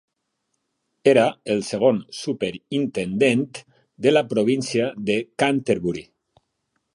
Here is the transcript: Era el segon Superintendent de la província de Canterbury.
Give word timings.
Era 1.11 1.25
el 1.55 1.59
segon 1.67 1.99
Superintendent 2.21 3.45
de 4.07 4.15
la 4.15 4.25
província 4.33 4.89
de 5.11 5.19
Canterbury. 5.45 6.05